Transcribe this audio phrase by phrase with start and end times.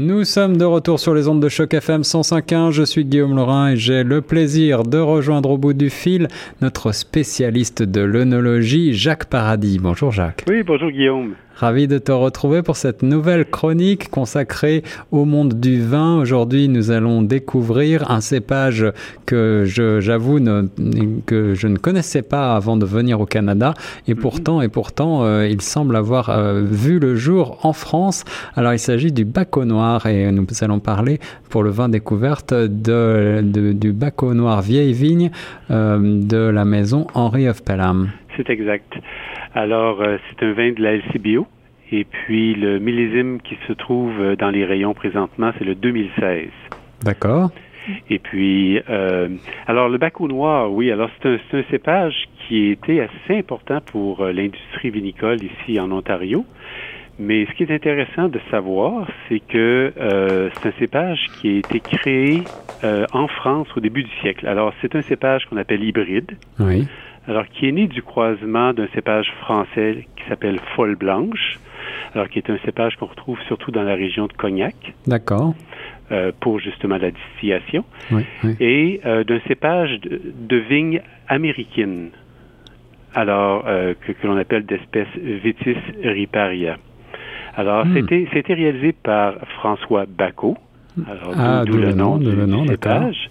[0.00, 2.70] Nous sommes de retour sur les ondes de choc FM 105.1.
[2.70, 6.28] Je suis Guillaume Laurin et j'ai le plaisir de rejoindre au bout du fil
[6.62, 9.80] notre spécialiste de l'œnologie, Jacques Paradis.
[9.80, 10.44] Bonjour Jacques.
[10.46, 11.34] Oui, bonjour Guillaume.
[11.58, 16.20] Ravi de te retrouver pour cette nouvelle chronique consacrée au monde du vin.
[16.20, 18.86] Aujourd'hui, nous allons découvrir un cépage
[19.26, 20.38] que j'avoue
[21.26, 23.74] que je ne connaissais pas avant de venir au Canada
[24.06, 24.20] et mhm.
[24.20, 28.22] pourtant et pourtant euh, il semble avoir euh, vu le jour en France.
[28.54, 31.18] Alors il s'agit du Baco Noir et nous allons parler
[31.48, 35.32] pour le vin découverte de, du Baco Noir vieille vigne
[35.72, 38.10] euh, de la maison Henry of Pelham.
[38.38, 38.94] C'est exact.
[39.52, 41.48] Alors, euh, c'est un vin de la LCBO.
[41.90, 46.48] Et puis, le millésime qui se trouve euh, dans les rayons présentement, c'est le 2016.
[47.02, 47.50] D'accord.
[48.10, 49.28] Et puis, euh,
[49.66, 54.24] alors le Baco noir, oui, alors c'est un, un, cépage qui était assez important pour
[54.26, 56.44] l'industrie vinicole ici en Ontario.
[57.18, 61.58] Mais ce qui est intéressant de savoir, c'est que euh, c'est un cépage qui a
[61.58, 62.42] été créé
[63.12, 64.46] en France au début du siècle.
[64.46, 66.30] Alors, c'est un cépage qu'on appelle hybride.
[66.60, 66.86] Oui
[67.28, 71.60] alors qui est né du croisement d'un cépage français qui s'appelle Folle Blanche,
[72.14, 74.74] alors qui est un cépage qu'on retrouve surtout dans la région de Cognac.
[75.06, 75.54] D'accord.
[76.10, 77.84] Euh, pour justement la distillation,
[78.60, 82.08] et euh, d'un cépage de, vigne américaine,
[83.14, 86.78] alors euh, que, l'on appelle d'espèce Vitis riparia.
[87.56, 87.92] Alors, hmm.
[87.92, 90.56] c'était, c'était réalisé par François Bacot,
[91.06, 92.30] alors, ah, d'où le nom, du,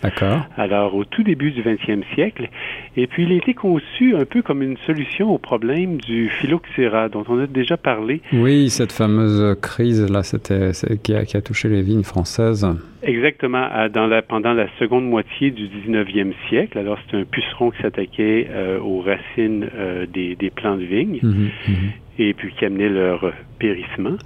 [0.01, 0.45] D'accord.
[0.57, 2.49] Alors, au tout début du 20e siècle.
[2.95, 7.09] Et puis, il a été conçu un peu comme une solution au problème du phylloxéra,
[7.09, 8.21] dont on a déjà parlé.
[8.33, 10.71] Oui, cette fameuse crise là, c'était
[11.03, 12.67] qui a, qui a touché les vignes françaises.
[13.03, 16.77] Exactement, dans la, pendant la seconde moitié du 19e siècle.
[16.77, 21.19] Alors, c'est un puceron qui s'attaquait euh, aux racines euh, des, des plants de vigne.
[21.21, 24.17] Mhm, mhm et puis qui amenait leur périssement.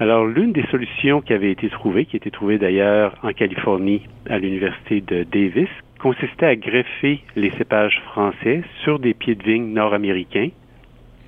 [0.00, 4.38] Alors, l'une des solutions qui avait été trouvée, qui était trouvée d'ailleurs en Californie à
[4.38, 5.68] l'université de Davis,
[6.00, 10.50] consistait à greffer les cépages français sur des pieds de vigne nord-américains.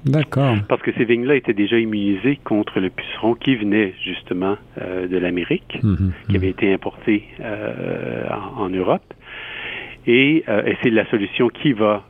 [0.07, 0.57] D'accord.
[0.69, 5.19] Parce que ces vignes-là étaient déjà immunisées contre le puceron qui venait justement euh, de
[5.19, 6.53] l'Amérique, mhm, qui avait mhm.
[6.53, 8.25] été importé euh,
[8.57, 9.03] en, Europe.
[10.07, 10.45] Euh, et,
[10.83, 12.05] c'est la solution qui va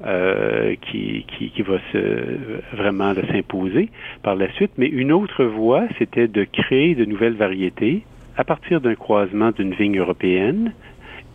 [0.83, 3.89] qui, qui, va se, vraiment s'imposer
[4.23, 4.73] par la suite.
[4.77, 8.03] Mais une autre voie, c'était de créer de nouvelles variétés
[8.37, 10.73] à partir d'un croisement d'une vigne européenne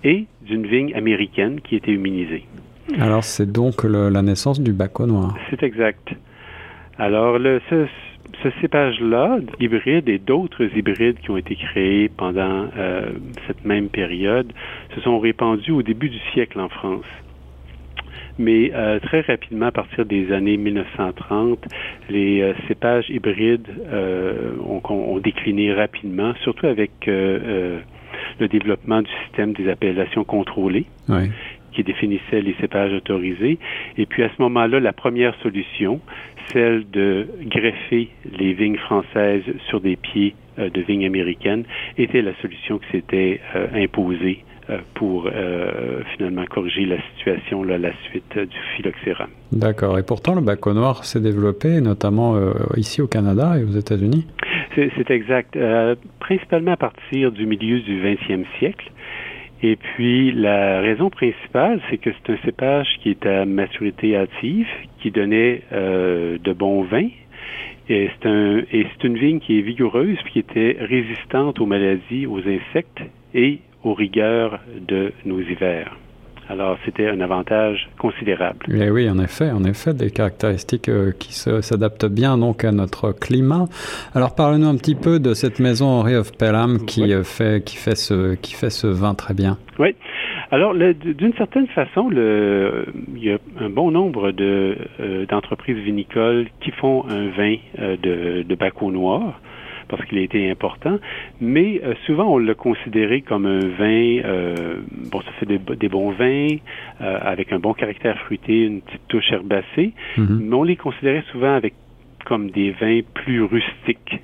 [0.03, 2.45] et d'une vigne américaine qui était immunisée.
[2.99, 5.35] Alors c'est donc la naissance du baco noir.
[5.49, 6.13] C'est exact.
[6.97, 7.87] Alors le, ce,
[8.43, 13.11] ce cépage-là, hybride et d'autres hybrides qui ont été créés pendant euh,
[13.47, 14.51] cette même période,
[14.95, 17.05] se sont répandus au début du siècle en France.
[18.39, 21.59] Mais euh, très rapidement, à partir des années 1930,
[22.09, 23.67] les euh, cépages hybrides
[24.65, 30.85] ont, décliné rapidement, surtout avec le développement du système des appellations contrôlées.
[31.73, 33.57] Qui définissait les cépages autorisés.
[33.97, 35.99] Et puis à ce moment-là, la première solution,
[36.51, 41.63] celle de greffer les vignes françaises sur des pieds euh, de vignes américaines
[41.97, 45.29] était la solution qui s'était euh, imposée euh, pour
[46.15, 49.27] finalement corriger la situation là, la suite du phylloxéra.
[49.51, 49.97] D'accord.
[49.97, 52.35] Et pourtant, le bac noir s'est développé notamment
[52.77, 54.27] ici au Canada et aux États-Unis.
[54.75, 55.57] C'est exact.
[56.19, 58.91] principalement à partir du milieu du 20e siècle.
[59.63, 64.67] Et puis, la raison principale, c'est que c'est un cépage qui est à maturité hâtive,
[64.99, 67.09] qui donnait euh, de bons vins.
[67.87, 68.61] Et c'est un,
[69.03, 73.01] une vigne qui est vigoureuse, puis qui était résistante aux maladies, aux insectes
[73.35, 75.95] et aux rigueurs de nos hivers.
[76.49, 78.65] Alors, c'était un avantage considérable.
[78.69, 82.71] Et eh oui, en effet, en effet, des caractéristiques euh, qui s'adaptent bien donc à
[82.71, 83.65] notre climat.
[84.15, 87.77] Alors, parlez-nous un petit peu de cette maison Henry of Pelham qui euh, fait qui
[87.77, 89.57] fait ce qui fait ce vin très bien.
[89.79, 89.95] Oui.
[90.51, 92.85] Alors, d'une certaine façon, le,
[93.15, 98.43] il y a un bon nombre de euh, d'entreprises vinicoles qui font un vin de,
[98.43, 99.39] de Baco noir
[99.91, 100.97] parce qu'il a été important,
[101.41, 104.77] mais euh, souvent on l'a considéré comme un vin, euh,
[105.11, 106.55] bon, ça fait des, bons vins
[107.01, 110.39] euh, avec un bon caractère fruité, une petite touche herbacée, mm-hmm.
[110.39, 111.73] mais on les considérait souvent avec
[112.25, 114.19] comme des vins plus rustiques.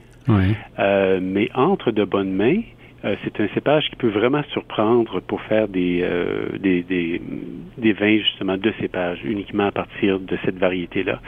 [1.21, 2.61] mais entre de bonnes mains,
[3.05, 8.17] euh, c'est un cépage qui peut vraiment surprendre pour faire des, euh, des, des, vins
[8.17, 11.19] justement de cépage uniquement à partir de cette variété-là.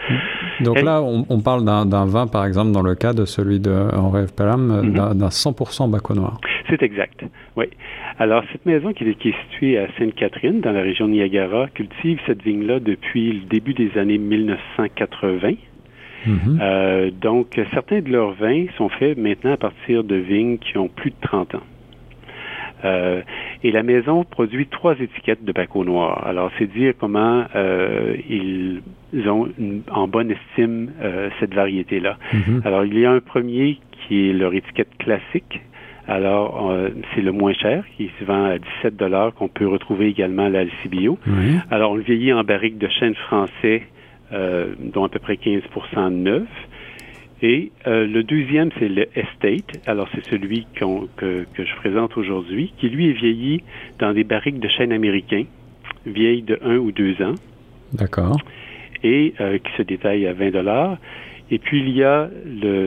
[0.62, 4.26] Donc là, on, parle d'un vin, par exemple, dans le cas de celui de Henri
[4.36, 4.94] Pelham, mhm.
[4.94, 6.40] d'un 100% baco noir.
[6.70, 7.24] C'est exact,
[7.56, 7.66] oui.
[8.18, 11.68] Alors, cette maison qui est, qui est située à Sainte-Catherine, dans la région de Niagara,
[11.68, 15.54] cultive cette vigne-là depuis le début des années 1980.
[16.26, 16.60] Mhm.
[16.62, 20.88] Euh, donc, certains de leurs vins sont faits maintenant à partir de vignes qui ont
[20.88, 21.64] plus de 30 ans.
[22.86, 23.22] Euh,
[23.62, 26.26] et la maison produit trois étiquettes de Baco Noir.
[26.26, 28.82] Alors, c'est dire comment euh, ils
[29.28, 29.50] ont
[29.92, 30.90] en bonne estime
[31.40, 32.18] cette variété-là.
[32.34, 32.62] Mhm.
[32.64, 35.62] Alors, il y a un premier qui est leur étiquette classique.
[36.08, 36.74] Alors,
[37.14, 40.50] c'est le moins cher, qui se vend à 17 dollars, qu'on peut retrouver également à
[40.50, 41.20] l'Alcibio.
[41.70, 43.84] Alors, on le vieillit en barrique de chêne français,
[44.32, 45.64] dont à peu près 15
[46.12, 46.48] neuf.
[47.42, 49.88] Et euh, le deuxième, c'est le Estate.
[49.88, 50.86] Alors, c'est celui que,
[51.16, 53.64] que, je présente aujourd'hui, qui lui est vieilli
[54.00, 55.46] dans des barriques de chêne américain,
[56.06, 57.36] vieilles de un ou deux ans.
[57.94, 58.38] D'accord.
[59.04, 60.98] Et euh, qui se détaille à 20 dollars.
[61.50, 62.30] Et puis, il y a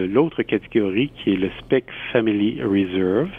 [0.06, 3.30] l'autre catégorie qui est le Spec Family Reserve.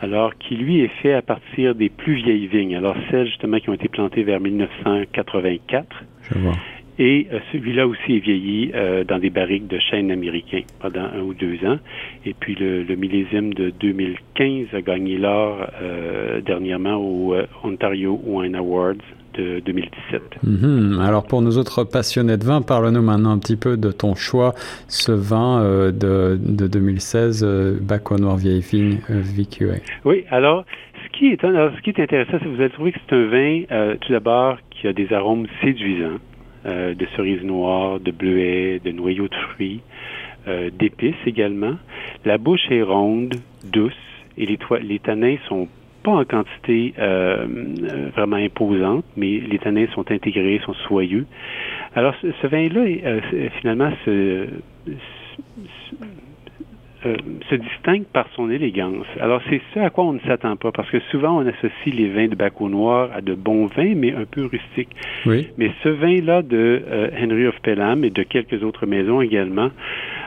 [0.00, 2.74] Alors, qui lui est fait à partir des plus vieilles vignes.
[2.74, 5.86] Alors, celles justement qui ont été plantées vers 1984.
[6.22, 6.54] Je vois.
[7.04, 11.18] Et euh, celui-là aussi est vieilli euh, dans des barriques de chêne américain pendant un
[11.18, 11.78] ou deux ans.
[12.24, 17.34] Et puis le, millésime de 2015 a gagné l'or euh, dernièrement au
[17.64, 19.02] Ontario Wine Awards
[19.34, 20.22] de 2017.
[20.44, 21.00] Mhm.
[21.02, 24.54] Alors pour nous autres passionnés de vin, parle-nous maintenant un petit peu de ton choix,
[24.86, 25.60] ce vin
[25.90, 29.80] de, de, 2016, Bac Noir Vieille Vigne VQA.
[30.04, 30.64] Oui, alors
[31.04, 33.26] ce qui est, ce qui est intéressant, c'est que vous allez trouver que c'est un
[33.26, 36.20] vin, tout d'abord, qui a des arômes séduisants.
[36.64, 39.80] Euh, de cerises noires, de bleuets, de noyaux de fruits,
[40.46, 41.74] euh, d'épices également.
[42.24, 43.92] La bouche est ronde, douce,
[44.38, 45.66] et les, les tanins sont
[46.04, 47.46] pas en quantité euh,
[48.14, 51.26] vraiment imposante, mais les tanins sont intégrés, sont soyeux.
[51.96, 53.20] Alors, ce, vin-là,
[53.60, 54.46] finalement, se,
[57.06, 57.16] euh,
[57.50, 59.06] se distingue par son élégance.
[59.20, 62.08] Alors c'est ce à quoi on ne s'attend pas, parce que souvent on associe les
[62.08, 64.94] vins de Baco Noir à de bons vins, mais un peu rustiques.
[65.26, 65.48] Oui.
[65.58, 69.70] Mais ce vin-là de euh, Henry of Pelham et de quelques autres maisons également,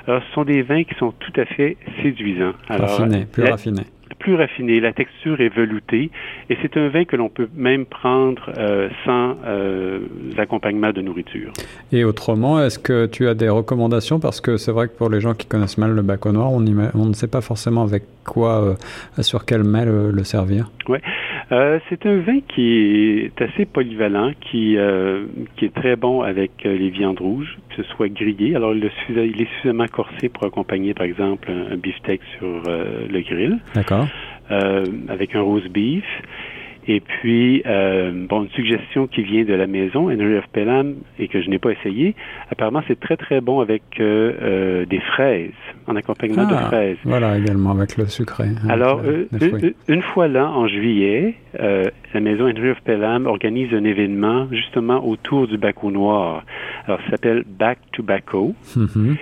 [0.07, 2.54] alors, ce sont des vins qui sont tout à fait séduisants.
[2.69, 3.86] Alors, raffinés, plus raffinés
[4.20, 6.10] plus raffiné, la texture est veloutée
[6.50, 10.00] et c'est un vin que l'on peut même prendre euh, sans euh,
[10.38, 11.52] accompagnement de nourriture.
[11.92, 14.20] Et autrement, est-ce que tu as des recommandations?
[14.20, 16.66] Parce que c'est vrai que pour les gens qui connaissent mal le bac noir, on,
[16.96, 20.70] on ne sait pas forcément avec quoi, euh, sur quel mets le, servir.
[20.90, 20.98] Oui,
[21.52, 24.78] euh, c'est un vin qui est assez polyvalent, qui,
[25.58, 28.56] qui est très bon avec les viandes rouges, que ce soit grillé.
[28.56, 33.22] Alors, il, il est suffisamment corsé pour accompagner, par exemple, un, un beefsteak sur le
[33.22, 33.60] grill.
[33.74, 34.08] D'accord.
[34.52, 36.06] Euh, avec un rose beef.
[36.88, 41.28] Et puis, euh, bon, une suggestion qui vient de la maison, Henry of Pelham, et
[41.28, 42.16] que je n'ai pas essayé.
[42.52, 45.50] Apparemment, c'est très, très bon avec euh, des fraises,
[45.88, 46.98] en accompagnement de ah, fraises.
[47.04, 48.46] Voilà, également avec le sucré.
[48.70, 49.02] Alors,
[49.88, 55.48] une, fois là, en juillet, la maison Henry of Pelham organise un événement justement autour
[55.48, 56.44] du baco noir.
[56.86, 59.16] Alors, ça s'appelle Back to Baco, mm-hmm.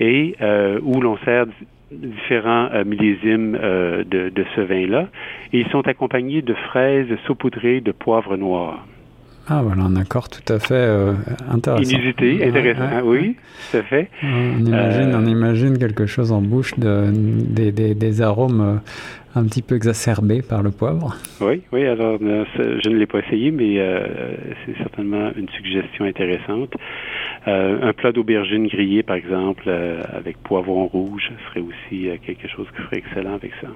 [0.00, 0.36] et
[0.82, 1.46] où l'on sert
[1.90, 5.08] différents euh, millésimes euh, de, ce vin-là.
[5.52, 8.86] Et ils sont accompagnés de fraises saupoudrées de poivre noir.
[9.48, 11.14] Ah voilà, un accord tout à fait euh,
[11.50, 11.82] intéressant.
[11.82, 13.36] Inusité, intéressant, oui,
[13.70, 14.08] tout à fait.
[14.22, 18.80] On imagine, on imagine quelque chose en bouche, de, des, des, des arômes
[19.34, 21.16] un petit peu exacerbé par le poivre.
[21.40, 21.86] Oui, oui.
[21.86, 24.34] Alors, euh, je ne l'ai pas essayé, mais euh,
[24.64, 26.72] c'est certainement une suggestion intéressante.
[27.48, 32.82] Euh, un plat d'aubergine grillée, par exemple, avec poivron rouge, serait aussi quelque chose qui
[32.82, 33.68] serait excellent avec ça.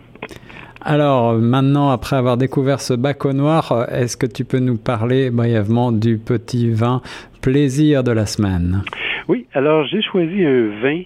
[0.83, 5.31] Alors, maintenant, après avoir découvert ce bac au noir, est-ce que tu peux nous parler
[5.31, 7.01] brièvement du petit vin
[7.41, 8.83] plaisir de la semaine?
[9.29, 9.47] Oui.
[9.55, 11.03] Alors, j'ai choisi un vin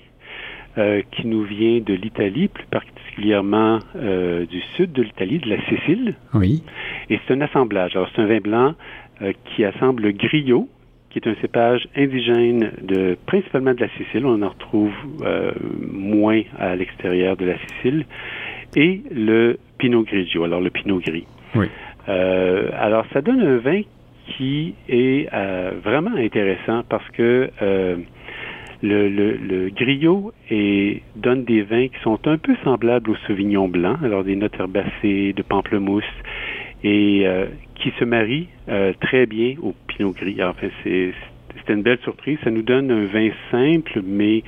[1.12, 2.66] qui nous vient de l'Italie, plus
[3.18, 6.14] particulièrement euh, du sud de l'Italie, de la Sicile.
[6.34, 6.62] Oui.
[7.10, 7.96] Et c'est un assemblage.
[7.96, 8.74] Alors, c'est un vin blanc
[9.22, 10.68] euh, qui assemble le griot,
[11.10, 14.26] qui est un cépage indigène de principalement de la Sicile.
[14.26, 15.52] On en retrouve euh,
[15.90, 18.04] moins à l'extérieur de la Sicile.
[18.76, 21.26] Et le Pinot Grigio, alors le Pinot Gris.
[21.54, 21.66] Oui.
[22.06, 23.80] alors, ça donne un vin
[24.26, 25.28] qui est
[25.82, 27.50] vraiment intéressant parce que
[28.82, 33.68] le, le, le griot et donne des vins qui sont un peu semblables au sauvignon
[33.68, 36.04] blanc, alors des notes herbacées, de pamplemousse,
[36.84, 40.42] et euh, qui se marient euh, très bien au pinot gris.
[40.42, 41.12] Enfin, c'est
[41.56, 42.38] c'était une belle surprise.
[42.44, 44.42] Ça nous donne un vin simple mais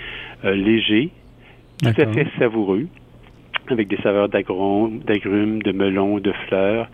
[0.44, 1.10] euh, léger,
[1.82, 2.87] tout à fait savoureux,
[3.68, 6.88] avec des saveurs d'agrumes, de melon, de fleurs.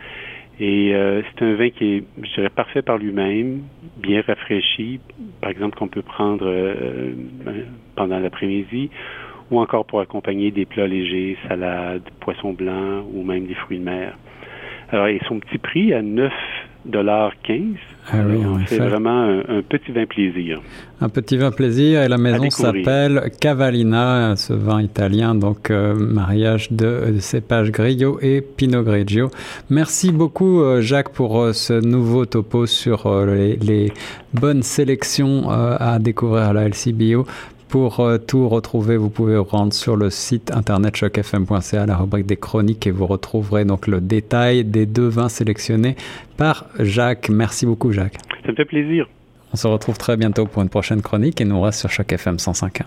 [0.59, 3.63] Et euh, c'est un vin qui est, je dirais, parfait par lui-même,
[3.99, 5.01] bien rafraîchi,
[5.41, 7.13] par exemple qu'on peut prendre euh,
[7.95, 8.89] pendant l'après-midi,
[9.51, 13.85] ou encore pour accompagner des plats légers, salades, poissons blancs ou même des fruits de
[13.85, 14.17] mer.
[14.91, 16.33] Alors, et son petit prix à 9
[16.91, 17.59] 15
[18.13, 20.61] ah oui, C'est vraiment un, petit vin plaisir.
[21.01, 26.71] Un petit vin plaisir et la maison s'appelle Cavallina, ce vin italien, donc euh, mariage
[26.71, 29.31] de, de cépages Grillo et Pinot Grigio.
[29.71, 33.93] Merci beaucoup euh, Jacques pour euh, ce nouveau topo sur les, les,
[34.35, 37.27] bonnes sélections à découvrir à la LCBO.
[37.69, 42.27] Pour euh, tout retrouver, vous pouvez vous rendre sur le site internet chocfm.ca, la rubrique
[42.27, 45.97] des chroniques, et vous retrouverez donc le détail des deux vins sélectionnés
[46.37, 47.29] par Jacques.
[47.29, 48.19] Merci beaucoup, Jacques.
[48.45, 49.09] Ça me fait plaisir.
[49.53, 52.37] On se retrouve très bientôt pour une prochaine chronique et nous reste sur Choc FM
[52.37, 52.87] 105.1.